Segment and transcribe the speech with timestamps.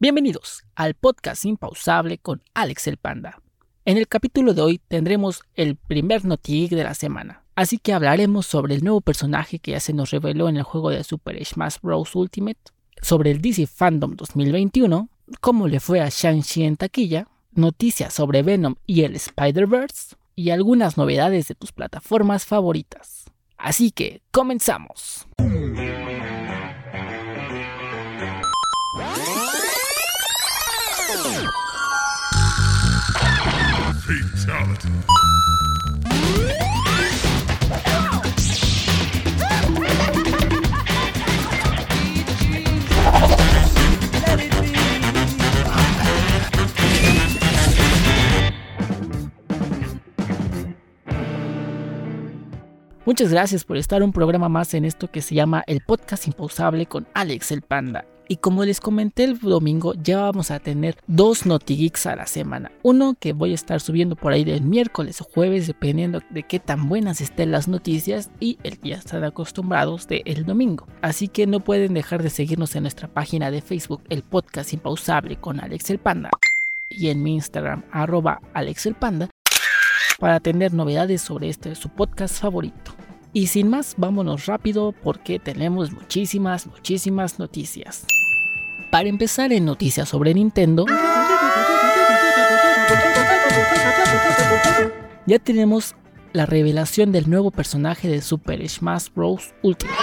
[0.00, 3.42] Bienvenidos al podcast impausable con Alex el Panda.
[3.84, 8.46] En el capítulo de hoy tendremos el primer Notig de la semana, así que hablaremos
[8.46, 11.78] sobre el nuevo personaje que ya se nos reveló en el juego de Super Smash
[11.82, 12.14] Bros.
[12.14, 12.60] Ultimate,
[13.02, 15.08] sobre el DC Fandom 2021,
[15.40, 20.96] cómo le fue a Shang-Chi en taquilla, noticias sobre Venom y el Spider-Verse, y algunas
[20.96, 23.24] novedades de tus plataformas favoritas.
[23.56, 25.26] Así que, comenzamos.
[53.08, 56.86] Muchas gracias por estar un programa más en esto que se llama el podcast impausable
[56.86, 58.04] con Alex el Panda.
[58.30, 62.70] Y como les comenté el domingo, ya vamos a tener dos NotiGeeks a la semana.
[62.82, 66.60] Uno que voy a estar subiendo por ahí del miércoles o jueves, dependiendo de qué
[66.60, 70.86] tan buenas estén las noticias, y el ya están acostumbrados de el domingo.
[71.00, 75.36] Así que no pueden dejar de seguirnos en nuestra página de Facebook, el podcast impausable
[75.36, 76.28] con Alex el Panda,
[76.90, 79.30] y en mi Instagram, arroba Alex el Panda,
[80.18, 82.97] para tener novedades sobre este su podcast favorito.
[83.32, 88.06] Y sin más, vámonos rápido porque tenemos muchísimas, muchísimas noticias.
[88.90, 90.86] Para empezar en noticias sobre Nintendo,
[95.26, 95.94] ya tenemos
[96.32, 99.54] la revelación del nuevo personaje de Super Smash Bros.
[99.62, 99.98] Ultimate.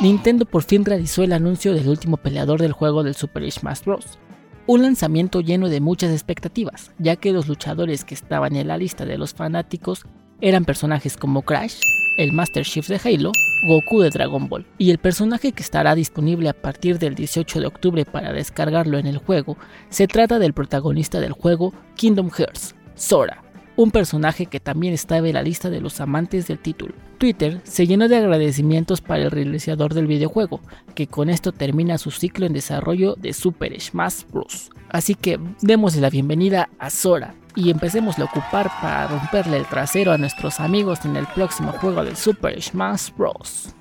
[0.00, 4.18] Nintendo por fin realizó el anuncio del último peleador del juego del Super Smash Bros.
[4.64, 9.04] Un lanzamiento lleno de muchas expectativas, ya que los luchadores que estaban en la lista
[9.04, 10.04] de los fanáticos
[10.40, 11.80] eran personajes como Crash,
[12.16, 13.32] el Master Chief de Halo,
[13.66, 17.66] Goku de Dragon Ball, y el personaje que estará disponible a partir del 18 de
[17.66, 19.56] octubre para descargarlo en el juego,
[19.88, 23.41] se trata del protagonista del juego Kingdom Hearts, Sora,
[23.76, 26.94] un personaje que también estaba en la lista de los amantes del título.
[27.18, 30.60] Twitter se llenó de agradecimientos para el realizador del videojuego,
[30.94, 34.70] que con esto termina su ciclo en desarrollo de Super Smash Bros.
[34.88, 40.12] Así que démosle la bienvenida a Sora y empecemos a ocupar para romperle el trasero
[40.12, 43.74] a nuestros amigos en el próximo juego de Super Smash Bros.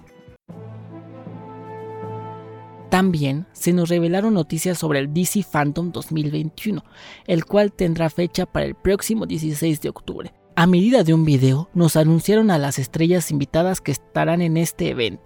[2.91, 6.83] También se nos revelaron noticias sobre el DC Phantom 2021,
[7.25, 10.33] el cual tendrá fecha para el próximo 16 de octubre.
[10.57, 14.89] A medida de un video, nos anunciaron a las estrellas invitadas que estarán en este
[14.89, 15.23] evento.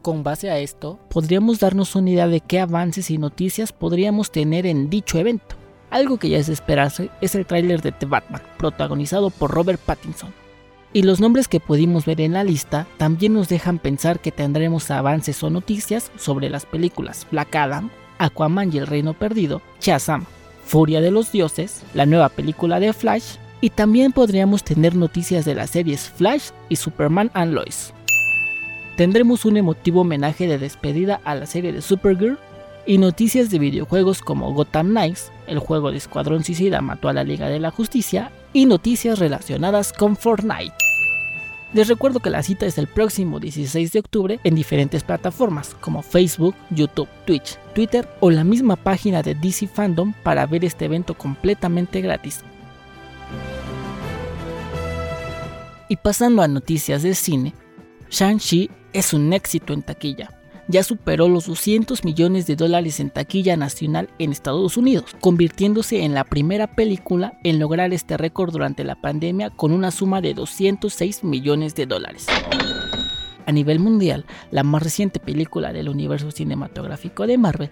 [0.00, 4.64] Con base a esto, podríamos darnos una idea de qué avances y noticias podríamos tener
[4.64, 5.56] en dicho evento.
[5.90, 9.80] Algo que ya es de esperarse es el tráiler de The Batman, protagonizado por Robert
[9.80, 10.32] Pattinson,
[10.92, 14.90] y los nombres que pudimos ver en la lista también nos dejan pensar que tendremos
[14.90, 20.24] avances o noticias sobre las películas Black Adam, Aquaman y el Reino Perdido, Shazam,
[20.64, 25.54] Furia de los Dioses, la nueva película de Flash, y también podríamos tener noticias de
[25.54, 27.92] las series Flash y Superman and Lois.
[28.96, 32.38] Tendremos un emotivo homenaje de despedida a la serie de Supergirl
[32.86, 37.24] y noticias de videojuegos como Gotham Knights, el juego de Escuadrón Suicida mató a la
[37.24, 40.74] Liga de la Justicia, y noticias relacionadas con Fortnite.
[41.74, 46.02] Les recuerdo que la cita es el próximo 16 de octubre en diferentes plataformas como
[46.02, 51.14] Facebook, YouTube, Twitch, Twitter o la misma página de DC Fandom para ver este evento
[51.14, 52.42] completamente gratis.
[55.90, 57.54] Y pasando a noticias de cine,
[58.10, 60.37] Shang-Chi es un éxito en taquilla
[60.68, 66.14] ya superó los 200 millones de dólares en taquilla nacional en Estados Unidos, convirtiéndose en
[66.14, 71.24] la primera película en lograr este récord durante la pandemia con una suma de 206
[71.24, 72.26] millones de dólares.
[73.46, 77.70] A nivel mundial, la más reciente película del universo cinematográfico de Marvel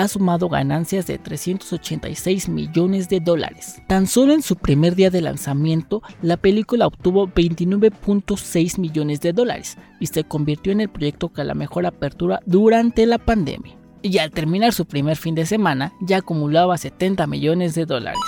[0.00, 3.82] ha sumado ganancias de 386 millones de dólares.
[3.88, 9.76] Tan solo en su primer día de lanzamiento, la película obtuvo 29.6 millones de dólares
[9.98, 13.76] y se convirtió en el proyecto con la mejor apertura durante la pandemia.
[14.00, 18.20] Y al terminar su primer fin de semana, ya acumulaba 70 millones de dólares.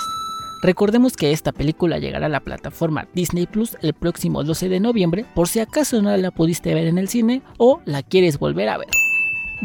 [0.61, 5.25] Recordemos que esta película llegará a la plataforma Disney Plus el próximo 12 de noviembre,
[5.33, 8.77] por si acaso no la pudiste ver en el cine o la quieres volver a
[8.77, 8.89] ver.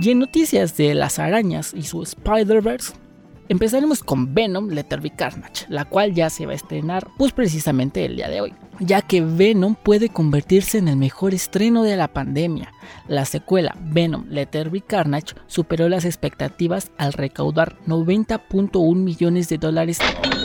[0.01, 2.93] Y en noticias de las arañas y su Spider-Verse,
[3.49, 8.05] empezaremos con Venom Letter Be Carnage, la cual ya se va a estrenar pues precisamente
[8.05, 12.09] el día de hoy, ya que Venom puede convertirse en el mejor estreno de la
[12.09, 12.73] pandemia,
[13.09, 19.99] La secuela Venom Letter Be Carnage superó las expectativas al recaudar 90.1 millones de dólares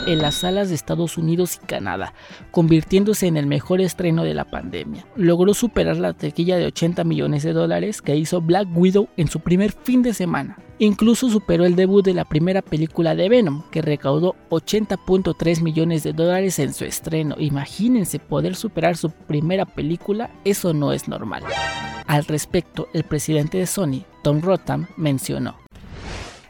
[0.08, 2.14] en las salas de Estados Unidos y Canadá,
[2.52, 5.06] convirtiéndose en el mejor estreno de la pandemia.
[5.16, 9.40] Logró superar la taquilla de 80 millones de dólares que hizo Black Widow en su
[9.40, 10.58] primer fin de semana.
[10.80, 16.12] Incluso superó el debut de la primera película de Venom, que recaudó 80.3 millones de
[16.12, 17.36] dólares en su estreno.
[17.38, 21.44] Imagínense poder superar su primera película, eso no es normal.
[22.08, 25.58] Al respecto, el presidente de Sony, Tom Rotham, mencionó.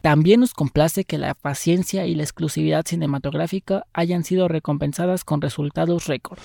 [0.01, 6.07] También nos complace que la paciencia y la exclusividad cinematográfica hayan sido recompensadas con resultados
[6.07, 6.39] récord.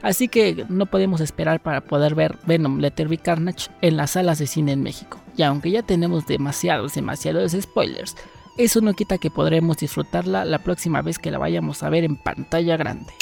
[0.00, 4.38] Así que no podemos esperar para poder ver Venom Letter Be Carnage en las salas
[4.38, 5.18] de cine en México.
[5.36, 8.14] Y aunque ya tenemos demasiados, demasiados spoilers,
[8.58, 12.16] eso no quita que podremos disfrutarla la próxima vez que la vayamos a ver en
[12.16, 13.12] pantalla grande.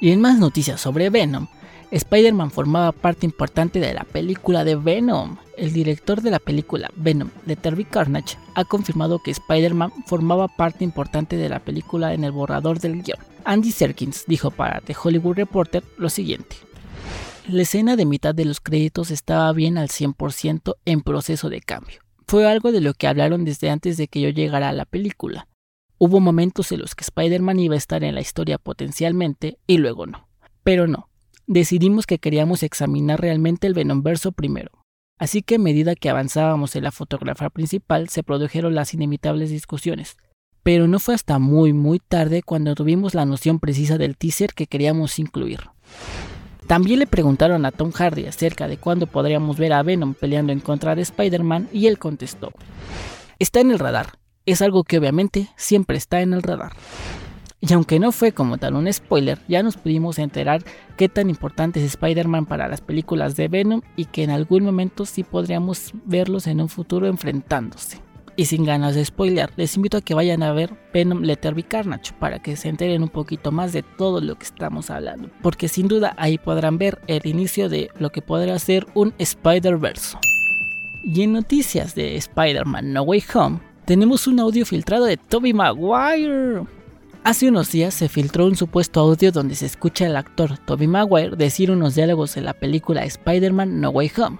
[0.00, 1.48] Y en más noticias sobre Venom,
[1.90, 5.38] Spider-Man formaba parte importante de la película de Venom.
[5.56, 10.84] El director de la película Venom de Terry Carnage ha confirmado que Spider-Man formaba parte
[10.84, 13.18] importante de la película en el borrador del guion.
[13.44, 16.56] Andy Serkins dijo para The Hollywood Reporter lo siguiente.
[17.48, 22.00] La escena de mitad de los créditos estaba bien al 100% en proceso de cambio.
[22.26, 25.48] Fue algo de lo que hablaron desde antes de que yo llegara a la película.
[25.96, 30.06] Hubo momentos en los que Spider-Man iba a estar en la historia potencialmente y luego
[30.06, 30.28] no.
[30.62, 31.07] Pero no,
[31.48, 34.70] decidimos que queríamos examinar realmente el Venomverso primero.
[35.18, 40.16] Así que a medida que avanzábamos en la fotografía principal se produjeron las inevitables discusiones.
[40.62, 44.66] Pero no fue hasta muy muy tarde cuando tuvimos la noción precisa del teaser que
[44.66, 45.60] queríamos incluir.
[46.66, 50.60] También le preguntaron a Tom Hardy acerca de cuándo podríamos ver a Venom peleando en
[50.60, 52.52] contra de Spider-Man y él contestó,
[53.38, 56.72] está en el radar, es algo que obviamente siempre está en el radar.
[57.60, 60.62] Y aunque no fue como tal un spoiler, ya nos pudimos enterar
[60.96, 65.04] qué tan importante es Spider-Man para las películas de Venom y que en algún momento
[65.04, 68.00] sí podríamos verlos en un futuro enfrentándose.
[68.36, 71.64] Y sin ganas de spoiler, les invito a que vayan a ver Venom Letter Be
[71.64, 75.28] Carnage para que se enteren un poquito más de todo lo que estamos hablando.
[75.42, 80.16] Porque sin duda ahí podrán ver el inicio de lo que podrá ser un Spider-Verse.
[81.02, 86.77] Y en noticias de Spider-Man No Way Home, tenemos un audio filtrado de Tobey Maguire
[87.24, 91.36] Hace unos días se filtró un supuesto audio donde se escucha al actor Tobey Maguire
[91.36, 94.38] decir unos diálogos en la película Spider-Man No Way Home.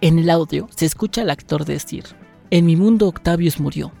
[0.00, 2.04] En el audio se escucha al actor decir,
[2.50, 3.92] en mi mundo Octavius murió.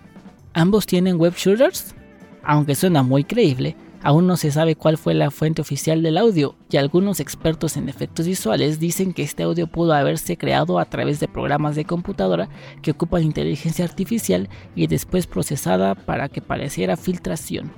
[0.54, 1.94] ¿Ambos tienen web shooters?
[2.42, 6.54] Aunque suena muy creíble, Aún no se sabe cuál fue la fuente oficial del audio,
[6.70, 11.18] y algunos expertos en efectos visuales dicen que este audio pudo haberse creado a través
[11.18, 12.48] de programas de computadora
[12.80, 17.72] que ocupan inteligencia artificial y después procesada para que pareciera filtración.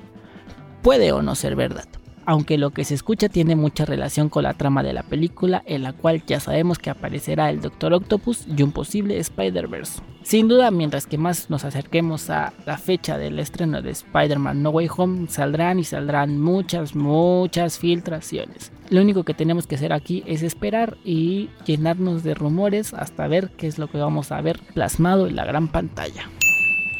[0.82, 1.86] Puede o no ser verdad,
[2.30, 5.82] aunque lo que se escucha tiene mucha relación con la trama de la película, en
[5.82, 10.00] la cual ya sabemos que aparecerá el Doctor Octopus y un posible Spider-Verse.
[10.22, 14.70] Sin duda, mientras que más nos acerquemos a la fecha del estreno de Spider-Man No
[14.70, 18.70] Way Home, saldrán y saldrán muchas, muchas filtraciones.
[18.90, 23.50] Lo único que tenemos que hacer aquí es esperar y llenarnos de rumores hasta ver
[23.56, 26.30] qué es lo que vamos a ver plasmado en la gran pantalla.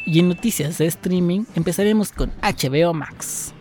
[0.05, 3.53] Y en noticias de streaming empezaremos con HBO Max.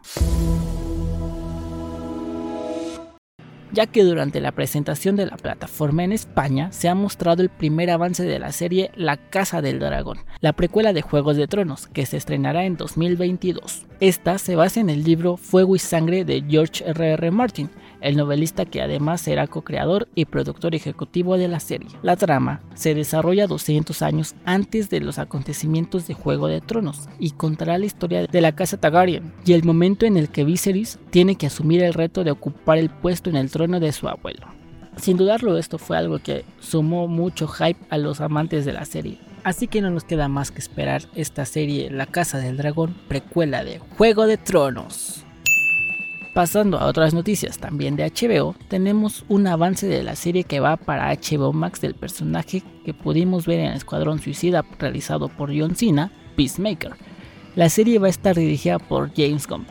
[3.73, 7.91] Ya que durante la presentación de la plataforma en España se ha mostrado el primer
[7.91, 12.07] avance de la serie La Casa del Dragón, la precuela de Juegos de Tronos, que
[12.07, 13.87] se estrenará en 2022.
[14.01, 17.13] Esta se basa en el libro Fuego y Sangre de George R.R.
[17.13, 17.31] R.
[17.31, 17.71] Martin,
[18.01, 21.91] el novelista que además será co-creador y productor ejecutivo de la serie.
[22.03, 27.33] La trama se desarrolla 200 años antes de los acontecimientos de Juego de Tronos y
[27.33, 31.35] contará la historia de la casa Targaryen y el momento en el que Viserys tiene
[31.35, 34.47] que asumir el reto de ocupar el puesto en el trono de su abuelo.
[34.97, 39.19] Sin dudarlo, esto fue algo que sumó mucho hype a los amantes de la serie.
[39.45, 43.65] Así que no nos queda más que esperar esta serie La Casa del Dragón, precuela
[43.65, 45.25] de Juego de Tronos.
[46.35, 50.77] Pasando a otras noticias también de HBO, tenemos un avance de la serie que va
[50.77, 56.13] para HBO Max del personaje que pudimos ver en Escuadrón Suicida realizado por John Cena,
[56.37, 56.93] Peacemaker.
[57.57, 59.67] La serie va a estar dirigida por James Gunn.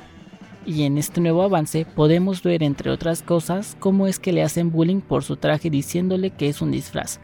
[0.70, 4.72] Y en este nuevo avance podemos ver entre otras cosas cómo es que le hacen
[4.72, 7.20] bullying por su traje diciéndole que es un disfraz,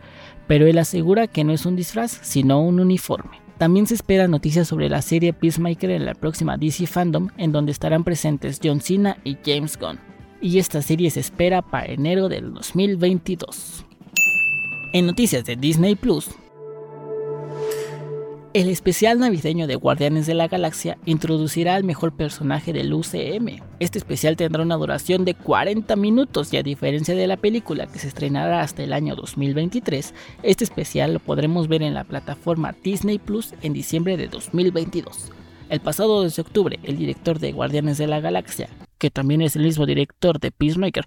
[0.48, 3.40] pero él asegura que no es un disfraz sino un uniforme.
[3.60, 7.72] También se esperan noticias sobre la serie Peacemaker en la próxima DC Fandom, en donde
[7.72, 10.00] estarán presentes John Cena y James Gunn.
[10.42, 13.86] Y esta serie se espera para enero del 2022.
[14.92, 16.32] En noticias de Disney Plus,
[18.56, 23.62] El especial navideño de Guardianes de la Galaxia introducirá al mejor personaje del UCM.
[23.82, 28.00] Este especial tendrá una duración de 40 minutos y a diferencia de la película que
[28.00, 33.20] se estrenará hasta el año 2023, este especial lo podremos ver en la plataforma Disney
[33.20, 35.34] Plus en diciembre de 2022.
[35.68, 39.58] El pasado 2 de octubre, el director de Guardianes de la Galaxia, que también es
[39.58, 41.04] el mismo director de Peacemaker,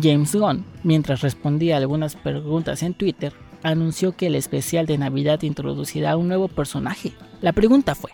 [0.00, 3.32] James Gunn, mientras respondía a algunas preguntas en Twitter,
[3.62, 7.12] anunció que el especial de Navidad introducirá un nuevo personaje.
[7.40, 8.10] La pregunta fue,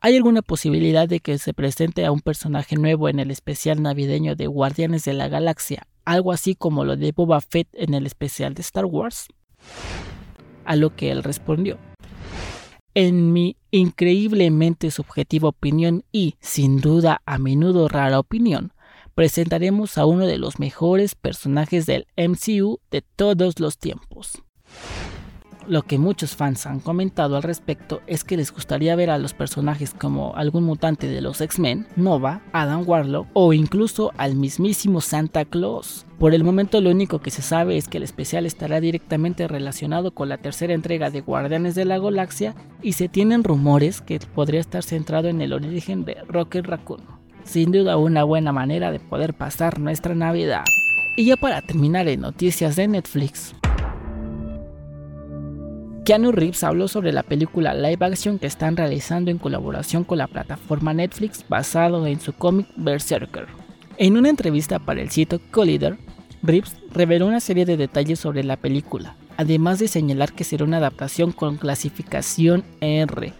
[0.00, 4.36] ¿hay alguna posibilidad de que se presente a un personaje nuevo en el especial navideño
[4.36, 8.54] de Guardianes de la Galaxia, algo así como lo de Boba Fett en el especial
[8.54, 9.28] de Star Wars?
[10.64, 11.78] A lo que él respondió,
[12.94, 18.72] en mi increíblemente subjetiva opinión y, sin duda, a menudo rara opinión,
[19.14, 24.42] presentaremos a uno de los mejores personajes del MCU de todos los tiempos.
[25.70, 29.34] Lo que muchos fans han comentado al respecto es que les gustaría ver a los
[29.34, 35.44] personajes como algún mutante de los X-Men, Nova, Adam Warlock o incluso al mismísimo Santa
[35.44, 36.06] Claus.
[36.18, 40.12] Por el momento lo único que se sabe es que el especial estará directamente relacionado
[40.12, 44.60] con la tercera entrega de Guardianes de la Galaxia y se tienen rumores que podría
[44.60, 47.02] estar centrado en el origen de Rocket Raccoon.
[47.44, 50.64] Sin duda una buena manera de poder pasar nuestra Navidad.
[51.16, 53.54] Y ya para terminar en noticias de Netflix,
[56.04, 60.26] Keanu Reeves habló sobre la película live action que están realizando en colaboración con la
[60.26, 63.46] plataforma Netflix basado en su cómic Berserker.
[63.98, 65.98] En una entrevista para el sitio Collider,
[66.42, 70.78] Reeves reveló una serie de detalles sobre la película, además de señalar que será una
[70.78, 73.34] adaptación con clasificación R.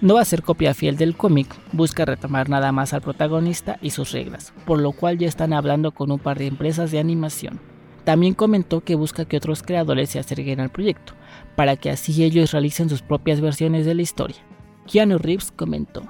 [0.00, 3.90] No va a ser copia fiel del cómic, busca retomar nada más al protagonista y
[3.90, 7.60] sus reglas, por lo cual ya están hablando con un par de empresas de animación.
[8.08, 11.12] También comentó que busca que otros creadores se acerquen al proyecto,
[11.56, 14.38] para que así ellos realicen sus propias versiones de la historia.
[14.86, 16.04] Keanu Reeves comentó,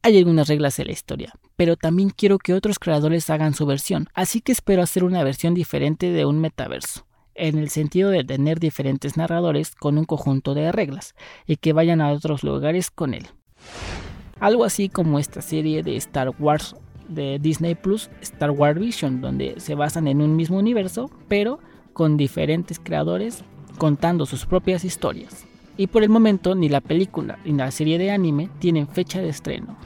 [0.00, 4.06] hay algunas reglas en la historia, pero también quiero que otros creadores hagan su versión,
[4.14, 8.60] así que espero hacer una versión diferente de un metaverso, en el sentido de tener
[8.60, 11.16] diferentes narradores con un conjunto de reglas,
[11.48, 13.26] y que vayan a otros lugares con él.
[14.38, 16.76] Algo así como esta serie de Star Wars
[17.08, 21.58] de Disney Plus, Star Wars Vision, donde se basan en un mismo universo, pero
[21.92, 23.42] con diferentes creadores
[23.78, 25.46] contando sus propias historias.
[25.76, 29.28] Y por el momento ni la película ni la serie de anime tienen fecha de
[29.28, 29.76] estreno.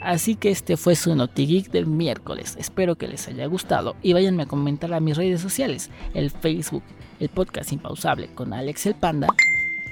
[0.00, 2.56] Así que este fue su NotiGeek del miércoles.
[2.58, 6.84] Espero que les haya gustado y váyanme a comentar a mis redes sociales, el Facebook,
[7.18, 9.28] el podcast impausable con Alex el Panda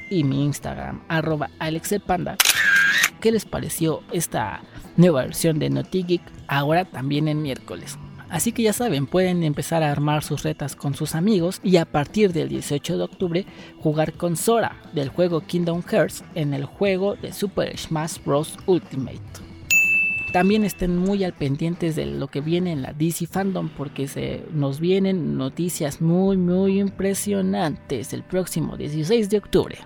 [0.09, 2.37] y mi Instagram, arroba Alex el Panda.
[3.21, 4.63] ¿Qué les pareció esta
[4.97, 7.99] nueva versión de NotiGeek ahora también en miércoles?
[8.29, 11.85] Así que ya saben, pueden empezar a armar sus retas con sus amigos y a
[11.85, 13.47] partir del 18 de octubre
[13.81, 18.59] jugar con Sora del juego Kingdom Hearts en el juego de Super Smash Bros.
[18.67, 19.21] Ultimate.
[20.33, 24.43] También estén muy al pendientes de lo que viene en la DC Fandom porque se
[24.53, 29.79] nos vienen noticias muy muy impresionantes el próximo 16 de octubre.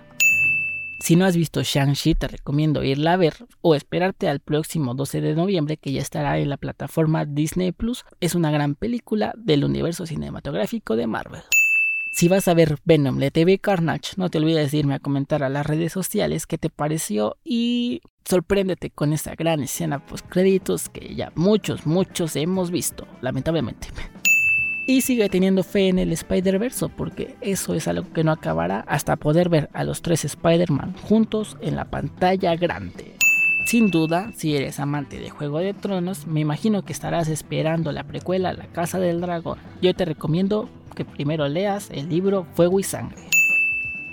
[1.01, 5.19] Si no has visto Shang-Chi, te recomiendo irla a ver o esperarte al próximo 12
[5.21, 8.05] de noviembre que ya estará en la plataforma Disney Plus.
[8.19, 11.41] Es una gran película del universo cinematográfico de Marvel.
[12.11, 15.41] Si vas a ver Venom de TV Carnage, no te olvides de irme a comentar
[15.41, 20.89] a las redes sociales qué te pareció y sorpréndete con esa gran escena post créditos
[20.89, 23.87] que ya muchos, muchos hemos visto, lamentablemente.
[24.87, 29.15] Y sigue teniendo fe en el Spider-Verse porque eso es algo que no acabará hasta
[29.15, 33.15] poder ver a los tres Spider-Man juntos en la pantalla grande.
[33.65, 38.03] Sin duda, si eres amante de Juego de Tronos, me imagino que estarás esperando la
[38.03, 39.59] precuela La Casa del Dragón.
[39.81, 43.17] Yo te recomiendo que primero leas el libro Fuego y Sangre.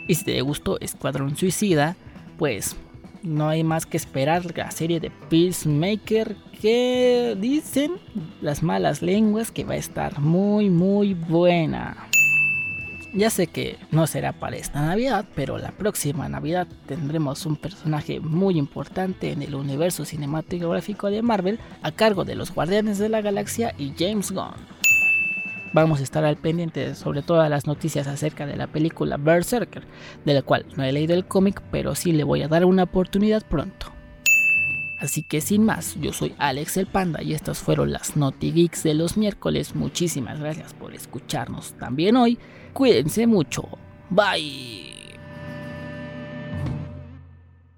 [0.07, 1.97] Y si te gustó Escuadrón Suicida,
[2.39, 2.77] pues
[3.23, 7.93] no hay más que esperar la serie de Peacemaker que dicen
[8.41, 12.09] las malas lenguas que va a estar muy muy buena.
[13.15, 18.21] Ya sé que no será para esta Navidad, pero la próxima Navidad tendremos un personaje
[18.21, 23.23] muy importante en el universo cinematográfico de Marvel a cargo de los Guardianes de la
[23.23, 24.78] Galaxia y James Gunn.
[25.79, 29.85] Vamos a estar al pendiente sobre todas las noticias acerca de la película Berserker,
[30.25, 32.83] de la cual no he leído el cómic, pero sí le voy a dar una
[32.83, 33.93] oportunidad pronto.
[34.99, 38.83] Así que sin más, yo soy Alex el Panda y estas fueron las Naughty Geeks
[38.83, 39.77] de los miércoles.
[39.77, 42.39] Muchísimas gracias por escucharnos también hoy.
[42.73, 43.63] Cuídense mucho.
[44.11, 44.98] Bye.